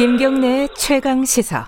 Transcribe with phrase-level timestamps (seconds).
[0.00, 1.66] 김경래 최강 시사.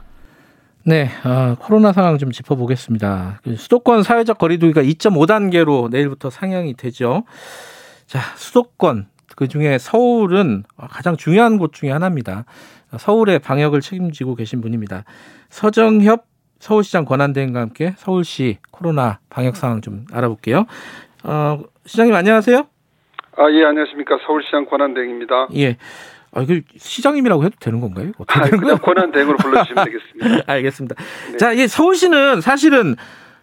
[0.86, 3.40] 네, 어, 코로나 상황 좀 짚어보겠습니다.
[3.44, 7.24] 그 수도권 사회적 거리두기가 2.5단계로 내일부터 상향이 되죠.
[8.06, 12.46] 자, 수도권 그 중에 서울은 가장 중요한 곳 중에 하나입니다.
[12.96, 15.04] 서울의 방역을 책임지고 계신 분입니다.
[15.50, 16.24] 서정협
[16.58, 20.64] 서울시장 권한대행과 함께 서울시 코로나 방역 상황 좀 알아볼게요.
[21.24, 22.66] 어, 시장님 안녕하세요.
[23.36, 24.16] 아, 예, 안녕하십니까.
[24.26, 25.48] 서울시장 권한대행입니다.
[25.56, 25.76] 예.
[26.34, 28.12] 아, 그 시장님이라고 해도 되는 건가요?
[28.18, 30.52] 어떻게 아, 그냥 권한 대행으로 불러주시면 되겠습니다.
[30.52, 30.94] 알겠습니다.
[31.32, 31.36] 네.
[31.36, 32.94] 자, 이 서울시는 사실은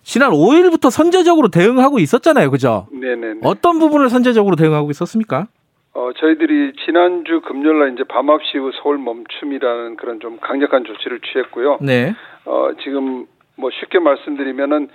[0.02, 2.50] 지난 5일부터 선제적으로 대응하고 있었잖아요.
[2.50, 2.88] 그죠?
[2.92, 3.42] 네네.
[3.44, 5.48] 어떤 부분을 선제적으로 대응하고 있었습니까?
[5.94, 10.84] 어, 저희들이 지난주 금요일 날 이제 밤 9 시 후 서울 멈춤이라는 그런 좀 강력한
[10.84, 11.78] 조치를 취했고요.
[11.82, 12.16] 네.
[12.46, 14.90] 어, 지금 뭐 쉽게 말씀드리면은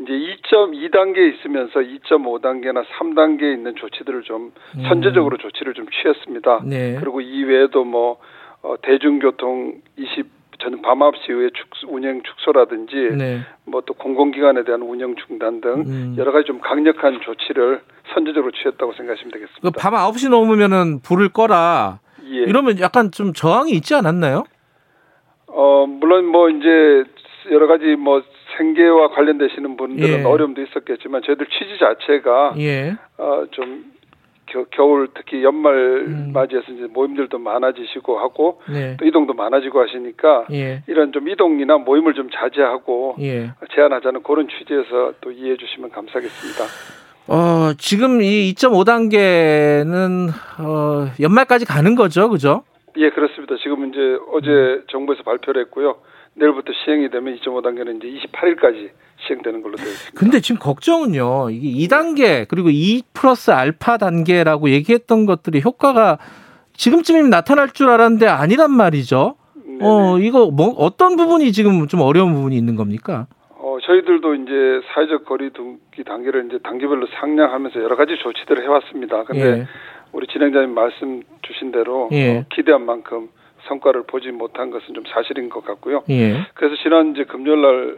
[0.00, 4.84] 이제 2.2단계에 있으면서 2.5단계나 3단계에 있는 조치들을 좀 음.
[4.88, 6.62] 선제적으로 조치를 좀 취했습니다.
[6.64, 6.96] 네.
[7.00, 8.18] 그리고 이외에도 뭐
[8.62, 13.40] 어, 대중교통 20 저는 밤 9시 이후에 축소, 운영 축소라든지 네.
[13.64, 16.14] 뭐또 공공기관에 대한 운영 중단 등 음.
[16.18, 17.80] 여러 가지 좀 강력한 조치를
[18.12, 19.60] 선제적으로 취했다고 생각하시면 되겠습니다.
[19.62, 22.00] 그 밤 9시 넘으면은 불을 꺼라.
[22.24, 22.38] 예.
[22.42, 24.44] 이러면 약간 좀 저항이 있지 않았나요?
[25.46, 27.04] 어, 물론 뭐 이제
[27.52, 28.22] 여러 가지 뭐
[28.58, 30.24] 생계와 관련되시는 분들은 예.
[30.24, 32.96] 어려움도 있었겠지만 저희들 취지 자체가 예.
[33.16, 33.84] 어 좀
[34.70, 35.74] 겨 울 특히 연말
[36.06, 36.30] 음.
[36.32, 38.96] 맞이해서 이제 모임들도 많아지시고 하고 네.
[38.98, 40.82] 또 이동도 많아지고 하시니까 예.
[40.86, 43.50] 이런 좀 이동이나 모임을 좀 자제하고 예.
[43.74, 46.64] 제한하자는 그런 취지에서 또 이해해 주시면 감사하겠습니다.
[47.28, 50.28] 어, 지금 이 2.5단계는
[50.60, 52.62] 어, 연말까지 가는 거죠, 그죠?
[52.96, 53.56] 예, 그렇습니다.
[53.62, 53.98] 지금 이제
[54.32, 54.82] 어제 음.
[54.90, 55.96] 정부에서 발표를 했고요.
[56.38, 58.90] 내일부터 시행이 되면 2.5 단계는 이제 28일까지
[59.26, 60.18] 시행되는 걸로 되어 있습니다.
[60.18, 61.50] 근데 지금 걱정은요.
[61.50, 66.18] 이게 2단계 그리고 2 플러스 알파 단계라고 얘기했던 것들이 효과가
[66.74, 69.34] 지금쯤이면 나타날 줄 알았는데 아니란 말이죠.
[69.66, 69.80] 네네.
[69.82, 73.26] 어, 이거 뭐 어떤 부분이 지금 좀 어려운 부분이 있는 겁니까?
[73.50, 79.24] 어, 저희들도 이제 사회적 거리두기 단계를 이제 단계별로 상향하면서 여러 가지 조치들을 해왔습니다.
[79.24, 79.66] 근데 예.
[80.12, 82.38] 우리 진행자님 말씀 주신 대로 예.
[82.38, 83.28] 어, 기대한 만큼
[83.68, 86.02] 성과를 보지 못한 것은 좀 사실인 것 같고요.
[86.10, 86.46] 예.
[86.54, 87.96] 그래서 지난 이제 금요일 날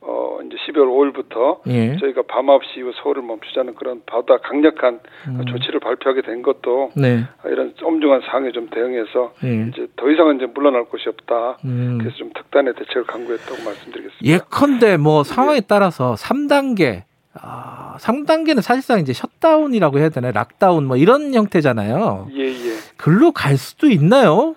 [0.00, 1.96] 어, 이제 12월 5일부터 예.
[1.96, 5.44] 저희가 밤 9시 이후 서울을 멈추자는 그런 보다 강력한 음.
[5.44, 7.24] 조치를 발표하게 된 것도 네.
[7.46, 9.68] 이런 엄중한 상황에 좀 대응해서 예.
[9.68, 11.58] 이제 더 이상은 이제 물러날 곳이 없다.
[11.64, 11.98] 음.
[11.98, 14.24] 그래서 좀 특단의 대책을 강구했다고 말씀드리겠습니다.
[14.24, 17.02] 예컨대 뭐 상황에 따라서 3단계
[17.34, 20.32] 아, 3단계는 사실상 이제 셧다운이라고 해야 되나요?
[20.32, 22.28] lockdown 뭐 이런 형태잖아요.
[22.34, 22.74] 예, 예.
[22.96, 24.54] 글로 갈 수도 있나요?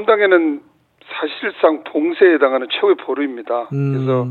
[0.00, 0.60] 어, 3단계는
[1.20, 3.68] 사실상 봉쇄에 해당하는 최후의 보루입니다.
[3.72, 3.92] 음.
[3.92, 4.24] 그래서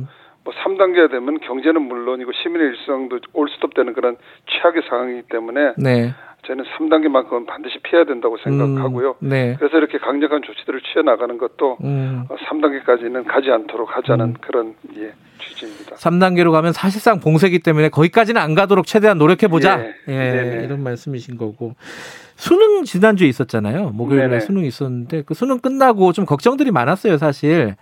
[0.43, 6.13] 뭐 3단계가 되면 경제는 물론이고 시민의 일상도 올스톱되는 그런 최악의 상황이기 때문에 네.
[6.47, 9.15] 저는 3단계만큼은 반드시 피해야 된다고 생각하고요.
[9.21, 9.55] 음, 네.
[9.59, 12.25] 그래서 이렇게 강력한 조치들을 취해 나가는 것도 음.
[12.29, 14.33] 3단계까지는 어, 가지 않도록 하자는 음.
[14.41, 15.95] 그런 예, 취지입니다.
[15.95, 19.79] 3단계로 가면 사실상 봉쇄기 때문에 거기까지는 안 가도록 최대한 노력해 보자.
[20.07, 21.75] 예, 예 이런 말씀이신 거고.
[22.35, 23.89] 수능 지난주에 있었잖아요.
[23.89, 27.75] 목요일에 수능이 있었는데 그 수능 끝나고 좀 걱정들이 많았어요, 사실.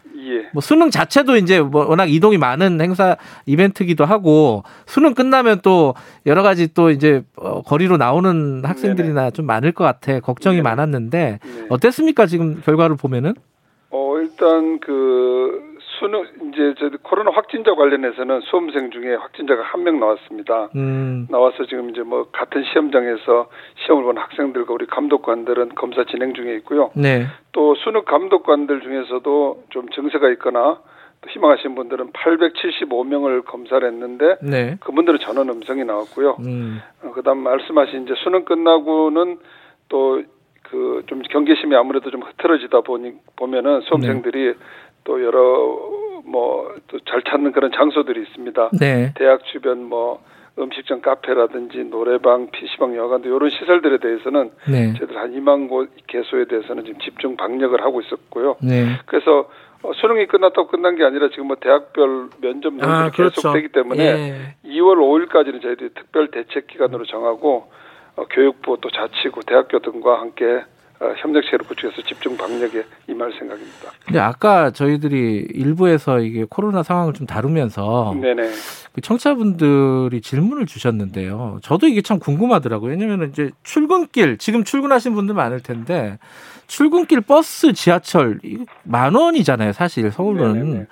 [0.47, 0.52] 예.
[0.53, 6.44] 뭐 수능 자체도 이제 뭐 워낙 이동이 많은 행사 이벤트기도 하고 수능 끝나면 또 여러
[6.44, 9.31] 가지 또 이제 어, 거리로 나오는 학생들이나 네네.
[9.31, 10.63] 좀 많을 것 같아 걱정이 네네.
[10.63, 11.66] 많았는데 네.
[11.69, 13.36] 어땠습니까 지금 결과를 보면은?
[13.90, 15.67] 어 일단 그
[16.00, 20.69] 수능 이제 저 코로나 확진자 관련해서는 수험생 중에 확진자가 한 명 나왔습니다.
[20.75, 21.28] 음.
[21.30, 23.50] 나와서 지금 이제 뭐 같은 시험장에서
[23.85, 26.91] 시험을 본 학생들과 우리 감독관들은 검사 진행 중에 있고요.
[26.96, 27.25] 네.
[27.52, 30.80] 또 수능 감독관들 중에서도 좀 증세가 있거나
[31.22, 34.78] 또 희망하시는 분들은 875명을 검사를 했는데 네.
[34.81, 36.38] 그분들은 전원 음성이 나왔고요.
[36.46, 36.80] 음.
[37.03, 39.38] 어, 그다음 말씀하신 이제 수능 끝나고는
[39.90, 40.22] 또
[40.69, 44.53] 그 좀 경계심이 아무래도 좀 흐트러지다 보니 보면은 수험생들이 네.
[45.07, 45.40] 또 여러
[46.25, 48.69] 뭐 또 잘 찾는 그런 장소들이 있습니다.
[48.79, 49.13] 네.
[49.16, 50.22] 대학 주변 뭐
[50.59, 54.94] 음식점 카페라든지 노래방, PC방, 여관도 이런 시설들에 대해서는 네.
[54.98, 58.56] 저희들 한 2만 곳 개소에 대해서는 지금 집중 방역을 하고 있었고요.
[58.63, 58.86] 네.
[59.06, 59.50] 그래서
[59.83, 63.36] 어, 수능이 끝났다고 끝난 게 아니라 지금 뭐 대학별 면접 논술이 아, 그렇죠.
[63.36, 64.56] 계속되기 때문에 예.
[64.65, 67.69] 2월 5일까지는 저희들이 특별 대책 기간으로 정하고
[68.15, 70.62] 어, 교육부 또 자치구 대학교 등과 함께 어,
[71.00, 73.92] 협력체를 구축해서 집중 방역에 임할 생각입니다.
[74.06, 78.50] 근데 아까 저희들이 일부에서 이게 코로나 상황을 좀 다루면서 네네.
[78.94, 81.60] 그 청취자분들이 질문을 주셨는데요.
[81.62, 82.92] 저도 이게 참 궁금하더라고요.
[82.92, 86.18] 왜냐면 이제 출근길 지금 출근하신 분들 많을 텐데
[86.68, 88.40] 출근길 버스, 지하철
[88.84, 89.74] 만 원이잖아요.
[89.74, 90.54] 사실 서울은.
[90.54, 90.88] 네네네.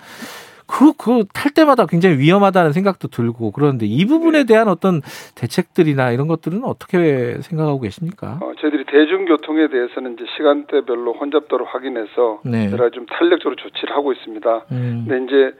[0.67, 4.45] 그, 그, 탈 때마다 굉장히 위험하다는 생각도 들고 그런데 이 부분에 네.
[4.45, 5.01] 대한 어떤
[5.35, 8.39] 대책들이나 이런 것들은 어떻게 생각하고 계십니까?
[8.41, 12.71] 어, 저희들이 대중교통에 대해서는 이제 시간대별로 혼잡도를 확인해서 네.
[12.71, 14.65] 여러 좀 탄력적으로 조치를 하고 있습니다.
[14.71, 15.57] 음, 근데 이제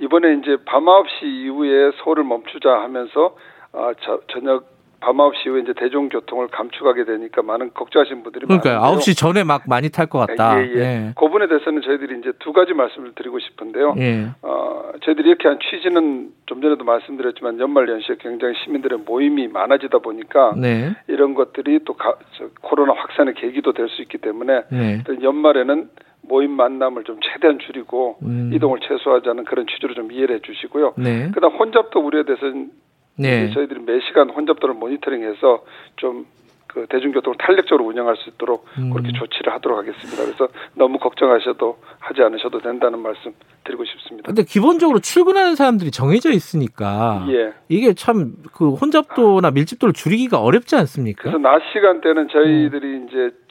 [0.00, 3.36] 이번에 이제 밤 9시 이후에 서울을 멈추자 하면서
[3.72, 4.73] 아, 저, 저녁
[5.04, 8.98] 밤 9시 이후에 이제 대중교통을 감축하게 되니까 많은 걱정하시는 분들이 그러니까 많은데요.
[8.98, 10.58] 9시 전에 막 많이 탈 것 같다.
[10.60, 11.12] 예, 예.
[11.14, 13.94] 그 부분에 대해서는 저희들이 이제 두 가지 말씀을 드리고 싶은데요.
[13.98, 14.28] 예.
[14.40, 20.54] 어, 저희들이 이렇게 한 취지는 좀 전에도 말씀드렸지만 연말 연시에 굉장히 시민들의 모임이 많아지다 보니까
[20.56, 20.94] 네.
[21.08, 25.02] 이런 것들이 또 가, 저, 코로나 확산의 계기도 될 수 있기 때문에 네.
[25.22, 25.90] 연말에는
[26.22, 28.50] 모임 만남을 좀 최대한 줄이고 음.
[28.54, 30.94] 이동을 최소화하자는 그런 취지로 좀 이해를 해 주시고요.
[30.96, 31.30] 네.
[31.34, 32.70] 그다음 혼잡도 우려에 대해서는
[33.16, 33.44] 네.
[33.44, 35.64] 이제 저희들이 매 시간 혼잡도를 모니터링해서
[35.96, 36.26] 좀
[36.74, 38.90] 그 대중교통을 탄력적으로 운영할 수 있도록 음.
[38.90, 40.24] 그렇게 조치를 하도록 하겠습니다.
[40.24, 43.32] 그래서 너무 걱정하셔도 하지 않으셔도 된다는 말씀
[43.62, 44.26] 드리고 싶습니다.
[44.26, 47.52] 근데 기본적으로 출근하는 사람들이 정해져 있으니까 예.
[47.68, 51.22] 이게 참 그 혼잡도나 밀집도를 줄이기가 어렵지 않습니까?
[51.22, 52.28] 그래서 낮 시간대는 음.
[52.28, 53.43] 저희들이 이제 치-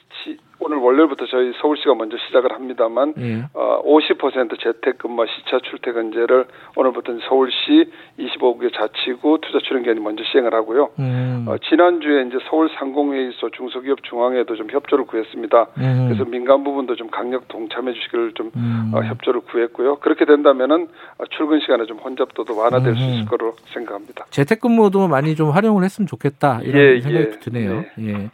[0.63, 3.44] 오늘 월요일부터 저희 서울시가 먼저 시작을 합니다만 예.
[3.54, 6.45] 어, 50% 재택근무 시차 출퇴근제를
[6.75, 10.89] 오늘부터 서울시 25개 자치구 투자출연기관이 먼저 시행을 하고요.
[11.00, 11.45] 음.
[11.48, 15.68] 어, 지난주에 이제 서울 상공회의소 중소기업 중앙회도 좀 협조를 구했습니다.
[15.77, 16.06] 음.
[16.07, 18.92] 그래서 민간 부분도 좀 강력 동참해 주시기를 좀 음.
[18.94, 19.98] 어, 협조를 구했고요.
[19.98, 20.88] 그렇게 된다면은
[21.18, 23.09] 어, 출근 시간에 좀 혼잡도도 완화될 수 음.
[23.09, 24.25] 있을 거로 생각합니다.
[24.30, 27.30] 재택근무도 많이 좀 활용을 했으면 좋겠다 이런 예, 생각이 예.
[27.39, 27.83] 드네요.
[28.00, 28.30] 예.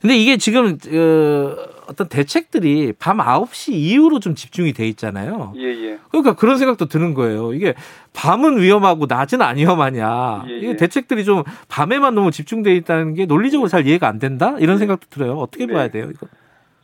[0.00, 1.56] 근데 이게 지금 어,
[1.88, 5.54] 어떤 대책들이 밤 9시 이후로 좀 집중이 돼 있잖아요.
[5.56, 5.98] 예, 예.
[6.10, 7.52] 그러니까 그런 생각도 드는 거예요.
[7.54, 7.74] 이게
[8.14, 10.44] 밤은 위험하고 낮은 안 위험하냐.
[10.48, 10.76] 예, 이게 예.
[10.76, 14.56] 대책들이 좀 밤에만 너무 집중돼 있다는 게 논리적으로 잘 이해가 안 된다.
[14.60, 15.34] 이런 생각도 들어요.
[15.34, 15.72] 어떻게 네.
[15.72, 16.26] 봐야 돼요, 이거?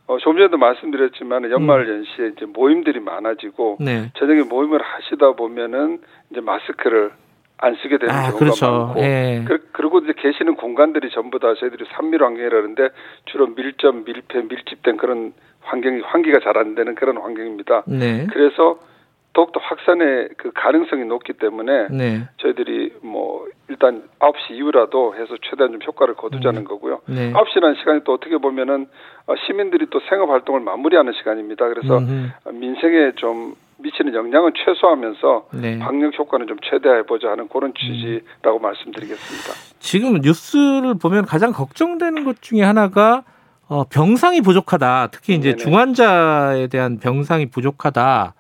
[0.06, 3.84] 어, 조금 전에도 말씀드렸지만 연말 연시에 이제 모임들이 많아지고 음.
[3.84, 4.10] 네.
[4.18, 6.00] 저녁에 모임을 하시다 보면은
[6.30, 7.12] 이제 마스크를
[7.58, 8.70] 안 쓰게 되는 아, 경우가 그렇죠.
[8.70, 9.44] 많고 예.
[9.46, 12.88] 그, 그리고 이제 계시는 공간들이 전부 다 저희들이 산밀 환경이라는데
[13.26, 17.84] 주로 밀접, 밀폐, 밀집된 그런 환경이 환기가 잘 안 되는 그런 환경입니다.
[17.86, 18.26] 네.
[18.32, 18.78] 그래서
[19.32, 22.28] 더욱더 확산의 그 가능성이 높기 때문에 네.
[22.36, 27.00] 저희들이 뭐 일단 9시 이후라도 해서 최대한 좀 효과를 거두자는 거고요.
[27.06, 27.32] 네.
[27.32, 28.86] 9시라는 시간이 또 어떻게 보면은
[29.26, 31.66] 어, 시민들이 또 생업 활동을 마무리하는 시간입니다.
[31.68, 32.28] 그래서 음흠.
[32.44, 33.54] 어, 민생에 좀
[33.84, 35.78] 미치는 영향은 최소화하면서 네.
[35.78, 39.52] 방역 효과는 좀 최대화해 보자 하는 그런 취지라고 말씀드리겠습니다.
[39.78, 43.24] 지금 뉴스를 보면 가장 걱정되는 것 중에 하나가
[43.68, 45.08] 어, 병상이 부족하다.
[45.12, 45.56] 특히 이제 네네.
[45.56, 48.34] 중환자에 대한 병상이 부족하다.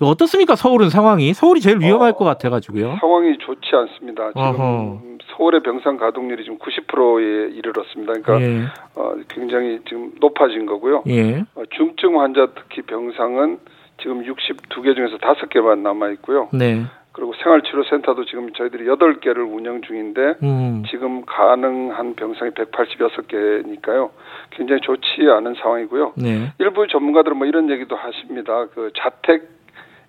[0.00, 0.54] 어떻습니까?
[0.54, 2.98] 서울은 상황이 서울이 제일 위험할 어, 것 같아가지고요.
[3.00, 4.28] 상황이 좋지 않습니다.
[4.28, 5.00] 지금 어허.
[5.36, 8.12] 서울의 병상 가동률이 지금 90%에 이르렀습니다.
[8.22, 8.64] 그러니까 예,
[8.94, 11.02] 어, 굉장히 지금 높아진 거고요.
[11.08, 13.58] 예, 어, 중증 환자 특히 병상은
[14.00, 16.48] 지금 62개 중에서 5개만 남아 있고요.
[16.52, 24.10] 네, 그리고 생활치료센터도 지금 저희들이 8개를 운영 중인데 음, 지금 가능한 병상이 186개니까요.
[24.50, 26.12] 굉장히 좋지 않은 상황이고요.
[26.16, 28.66] 네, 일부 전문가들은 뭐 이런 얘기도 하십니다.
[28.74, 29.58] 그 자택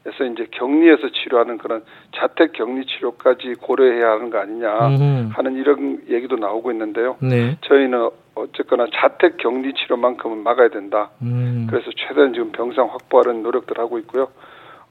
[0.05, 1.83] 에서 이제 격리해서 치료하는 그런
[2.15, 7.17] 자택 격리 치료까지 고려해야 하는 거 아니냐 음, 하는 이런 얘기도 나오고 있는데요.
[7.21, 8.09] 네, 저희는
[8.39, 11.09] 어쨌거나 자택 격리 치료만큼은 막아야 된다.
[11.21, 14.29] 음, 그래서 최대한 지금 병상 확보하는 노력들 하고 있고요.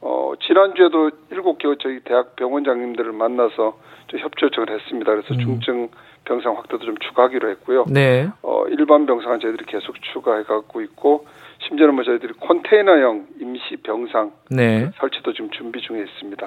[0.00, 5.10] 어, 지난주에도 일곱 개 저희 대학 병원장님들을 만나서 좀 협조 요청을 했습니다.
[5.10, 5.38] 그래서 음.
[5.38, 5.88] 중증
[6.24, 7.86] 병상 확대도 좀 추가하기로 했고요.
[7.88, 11.26] 네, 어, 일반 병상은 저희들이 계속 추가해 갖고 있고
[11.66, 14.90] 심지어는 뭐 저희들이 컨테이너형 임시 병상 네.
[14.98, 16.46] 설치도 지금 준비 중에 있습니다.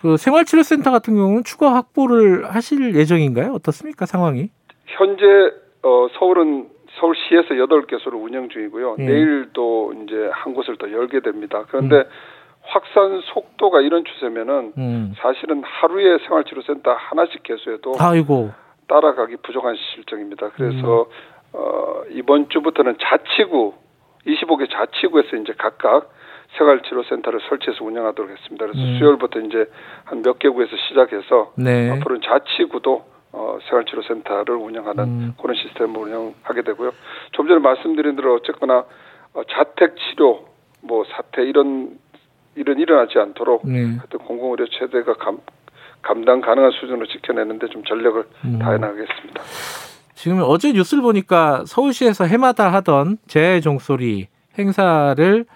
[0.00, 3.52] 그 생활치료센터 같은 경우는 추가 확보를 하실 예정인가요?
[3.52, 4.50] 어떻습니까 상황이?
[4.86, 5.24] 현재
[5.82, 6.68] 어, 서울은
[7.00, 8.96] 서울시에서 8개소를 운영 중이고요.
[8.98, 9.02] 예.
[9.04, 11.64] 내일도 이제 한 곳을 더 열게 됩니다.
[11.68, 12.04] 그런데
[12.62, 18.52] 확산 속도가 이런 추세면은 음, 사실은 하루에 생활치료센터 하나씩 개소해도 아이고,
[18.88, 20.50] 따라가기 부족한 실정입니다.
[20.54, 21.06] 그래서 음.
[21.54, 23.74] 어, 이번 주부터는 자치구
[24.26, 26.10] 25개 자치구에서 이제 각각
[26.58, 28.66] 생활치료센터를 설치해서 운영하도록 했습니다.
[28.66, 28.98] 그래서 음.
[28.98, 29.66] 수요일부터 이제
[30.04, 35.34] 한 몇 개 구에서 시작해서 네, 앞으로는 자치구도 어, 생활치료센터를 운영하는 음.
[35.40, 36.92] 그런 시스템을 운영하게 되고요.
[37.32, 38.84] 좀 전에 말씀드린 대로 어쨌거나
[39.34, 40.46] 어, 자택 치료
[40.82, 41.98] 뭐 사태 이런
[42.54, 43.96] 일은 일어나지 않도록 네.
[43.96, 45.38] 하여튼 공공의료 체대가 감,
[46.02, 48.58] 감당 가능한 수준으로 지켜내는데 좀 전력을 음.
[48.58, 49.42] 다해 나가겠습니다.
[50.14, 55.46] 지금 어제 뉴스를 보니까 서울시에서 해마다 하던 재해 종소리 행사를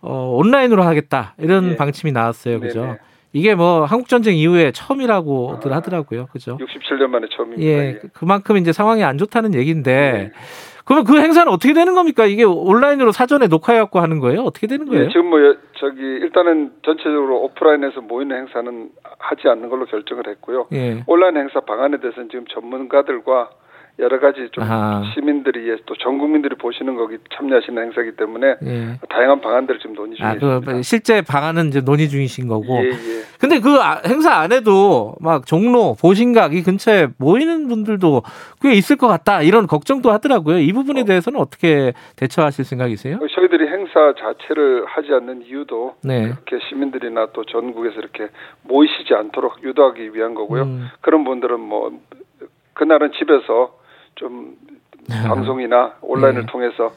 [0.00, 1.76] 어, 온라인으로 하겠다 이런 예.
[1.76, 2.82] 방침이 나왔어요, 그죠?
[2.82, 2.98] 네네.
[3.36, 6.56] 이게 뭐 한국 전쟁 이후에 처음이라고들 하더라고요, 그죠?
[6.56, 7.62] 67년 만에 처음입니다.
[7.62, 8.00] 예, 예.
[8.14, 10.32] 그만큼 이제 상황이 안 좋다는 얘기인데 네.
[10.86, 12.24] 그러면 그 행사는 어떻게 되는 겁니까?
[12.24, 14.40] 이게 온라인으로 사전에 녹화해갖고 하는 거예요?
[14.40, 15.04] 어떻게 되는 거예요?
[15.04, 15.38] 예, 지금 뭐
[15.74, 18.88] 저기 일단은 전체적으로 오프라인에서 모이는 행사는
[19.18, 20.68] 하지 않는 걸로 결정을 했고요.
[20.72, 21.04] 예.
[21.06, 23.50] 온라인 행사 방안에 대해서는 지금 전문가들과
[23.98, 25.02] 여러 가지 좀 아하.
[25.14, 28.98] 시민들이 또 전 국민들이 보시는 거기 참여하시는 행사이기 때문에 예.
[29.08, 30.82] 다양한 방안들을 지금 논의 중에 아, 그 있습니다.
[30.82, 32.76] 실제 방안은 이제 논의 중이신 거고.
[32.76, 33.22] 예, 예.
[33.40, 38.22] 근데 그 아- 행사 안에도 막 종로, 보신각 이 근처에 모이는 분들도
[38.60, 40.58] 꽤 있을 것 같다 이런 걱정도 하더라고요.
[40.58, 43.18] 이 부분에 대해서는 어떻게 대처하실 생각이세요?
[43.34, 46.24] 저희들이 행사 자체를 하지 않는 이유도 네.
[46.24, 48.28] 이렇게 시민들이나 또 전국에서 이렇게
[48.62, 50.62] 모이시지 않도록 유도하기 위한 거고요.
[50.64, 50.86] 음.
[51.00, 51.90] 그런 분들은 뭐
[52.74, 53.78] 그날은 집에서
[54.16, 54.56] 좀
[55.08, 56.46] 방송이나 온라인을 네.
[56.50, 56.92] 통해서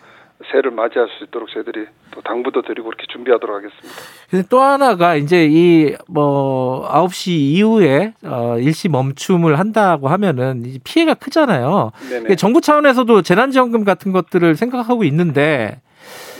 [0.52, 3.90] 새해를 맞이할 수 있도록 저희들이 또 당부도 드리고 이렇게 준비하도록 하겠습니다.
[4.32, 11.16] 근데 또 하나가 이제 이 뭐 9시 이후에 어 일시 멈춤을 한다고 하면은 이 피해가
[11.16, 11.92] 크잖아요.
[12.08, 15.82] 근데 정부 차원에서도 재난지원금 같은 것들을 생각하고 있는데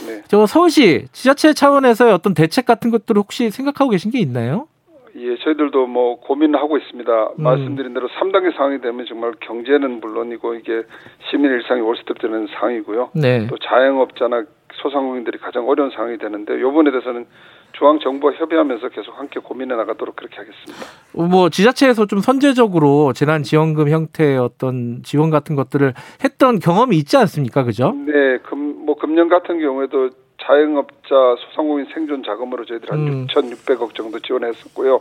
[0.06, 0.22] 네.
[0.28, 4.66] 저 서울시 지자체 차원에서의 어떤 대책 같은 것들을 혹시 생각하고 계신 게 있나요?
[5.16, 7.12] 예, 저희들도 뭐 고민하고 있습니다.
[7.38, 7.42] 음.
[7.42, 10.82] 말씀드린 대로 3단계 상황이 되면 정말 경제는 물론이고 이게
[11.30, 13.10] 시민 일상이 월스톱되는 상황이고요.
[13.14, 13.46] 네.
[13.48, 17.26] 또 자영업자나 소상공인들이 가장 어려운 상황이 되는데 요번에 대해서는
[17.72, 20.84] 중앙 정부와 협의하면서 계속 함께 고민해 나가도록 그렇게 하겠습니다.
[21.14, 25.92] 뭐 지자체에서 좀 선제적으로 재난 지원금 형태의 어떤 지원 같은 것들을
[26.24, 27.64] 했던 경험이 있지 않습니까?
[27.64, 27.92] 그죠?
[28.06, 30.10] 네, 금 뭐 금년 같은 경우에도
[30.46, 33.26] 자영업자 소상공인 생존 자금으로 저희들이 한 음.
[33.26, 35.00] 6,600억 정도 지원했었고요.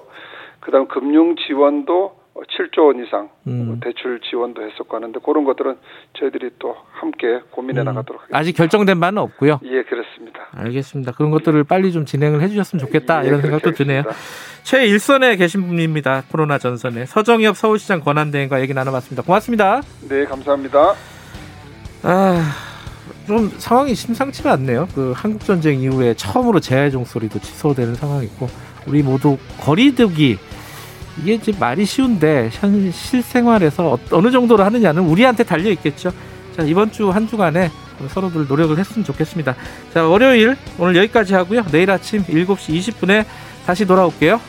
[0.60, 3.79] 그다음 금융 지원도 7조 원 이상 음.
[3.84, 5.77] 대출 지원도 했었고 하는데 그런 것들은
[6.17, 7.86] 저희들이 또 함께 고민해 음.
[7.86, 8.38] 나가도록 하겠습니다.
[8.38, 9.60] 아직 결정된 바는 없고요.
[9.65, 10.48] 예, 그렇습니다.
[10.51, 11.12] 알겠습니다.
[11.13, 14.03] 그런 것들을 빨리 좀 진행을 해주셨으면 좋겠다 예, 이런 생각도 드네요.
[14.63, 16.24] 최일선에 계신 분입니다.
[16.31, 19.24] 코로나 전선에 서정엽 서울시장 권한대행과 얘기 나눠봤습니다.
[19.24, 19.81] 고맙습니다.
[20.08, 20.93] 네, 감사합니다.
[22.03, 22.69] 아,
[23.30, 24.88] 좀 상황이 심상치가 않네요.
[24.96, 28.50] 그 한국 전쟁 이후에 처음으로 재해 종소리도 취소되는 상황이고
[28.88, 30.40] 우리 모두 거리두기
[31.22, 36.12] 이게 이제 말이 쉬운데 현 실 생활에서 어- 어느 정도로 하느냐는 우리한테 달려 있겠죠.
[36.58, 37.70] 자 이번 주 한 주간에
[38.10, 39.56] 서로들 노력을 했으면 좋겠습니다.
[39.94, 41.64] 자 월요일 오늘 여기까지 하고요.
[41.72, 43.26] 내일 아침 7시 20분에
[43.68, 44.42] 다시 돌아올게요.